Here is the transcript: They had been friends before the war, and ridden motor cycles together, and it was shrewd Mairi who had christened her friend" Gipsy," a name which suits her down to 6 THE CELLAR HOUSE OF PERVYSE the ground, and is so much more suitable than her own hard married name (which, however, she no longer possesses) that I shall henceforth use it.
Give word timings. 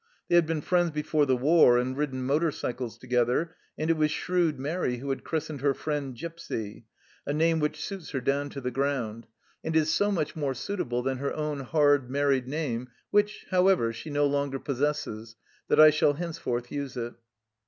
They 0.29 0.35
had 0.35 0.47
been 0.47 0.61
friends 0.61 0.89
before 0.89 1.27
the 1.27 1.37
war, 1.37 1.77
and 1.77 1.95
ridden 1.95 2.23
motor 2.23 2.49
cycles 2.49 2.97
together, 2.97 3.55
and 3.77 3.91
it 3.91 3.97
was 3.97 4.09
shrewd 4.09 4.59
Mairi 4.59 4.97
who 4.97 5.11
had 5.11 5.23
christened 5.23 5.61
her 5.61 5.75
friend" 5.75 6.15
Gipsy," 6.17 6.85
a 7.27 7.33
name 7.33 7.59
which 7.59 7.79
suits 7.85 8.09
her 8.09 8.19
down 8.19 8.49
to 8.49 8.53
6 8.59 8.63
THE 8.63 8.71
CELLAR 8.73 8.87
HOUSE 8.87 8.95
OF 8.95 8.95
PERVYSE 8.95 9.09
the 9.11 9.11
ground, 9.23 9.27
and 9.63 9.75
is 9.75 9.93
so 9.93 10.11
much 10.11 10.35
more 10.35 10.55
suitable 10.55 11.03
than 11.03 11.19
her 11.19 11.33
own 11.35 11.59
hard 11.59 12.09
married 12.09 12.47
name 12.47 12.89
(which, 13.11 13.45
however, 13.51 13.93
she 13.93 14.09
no 14.09 14.25
longer 14.25 14.57
possesses) 14.57 15.35
that 15.67 15.79
I 15.79 15.91
shall 15.91 16.13
henceforth 16.13 16.71
use 16.71 16.97
it. 16.97 17.13